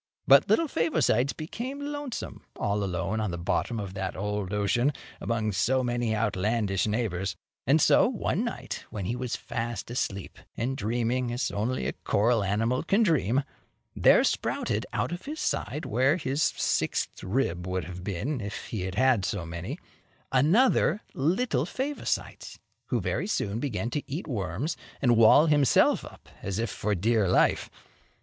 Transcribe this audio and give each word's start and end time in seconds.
But 0.25 0.49
little 0.49 0.67
Favosites 0.67 1.37
became 1.37 1.79
lonesome 1.79 2.43
all 2.55 2.83
alone 2.83 3.19
on 3.19 3.29
the 3.29 3.37
bottom 3.37 3.79
of 3.79 3.93
that 3.93 4.15
old 4.15 4.51
ocean, 4.51 4.93
among 5.19 5.51
so 5.51 5.83
many 5.83 6.15
outlandish 6.15 6.87
neighbors; 6.87 7.35
and 7.67 7.79
so, 7.79 8.07
one 8.07 8.43
night, 8.43 8.83
when 8.89 9.05
he 9.05 9.15
was 9.15 9.35
fast 9.35 9.91
asleep, 9.91 10.39
and 10.57 10.75
dreaming 10.75 11.31
as 11.31 11.51
only 11.51 11.85
a 11.85 11.93
coral 11.93 12.43
animal 12.43 12.81
can 12.81 13.03
dream, 13.03 13.43
there 13.95 14.23
sprouted 14.23 14.87
out 14.91 15.11
of 15.11 15.25
his 15.25 15.39
side, 15.39 15.85
where 15.85 16.17
his 16.17 16.41
sixth 16.41 17.23
rib 17.23 17.67
would 17.67 17.83
have 17.83 18.03
been 18.03 18.41
if 18.41 18.69
he 18.69 18.81
had 18.81 18.95
had 18.95 19.23
so 19.23 19.45
many, 19.45 19.77
another 20.31 21.01
little 21.13 21.63
Favosites, 21.65 22.57
who 22.87 22.99
very 22.99 23.27
soon 23.27 23.59
began 23.59 23.91
to 23.91 24.01
eat 24.11 24.25
worms 24.27 24.75
and 24.99 25.15
wall 25.15 25.45
himself 25.45 26.03
up 26.03 26.27
as 26.41 26.57
if 26.57 26.71
for 26.71 26.95
dear 26.95 27.27
life. 27.29 27.69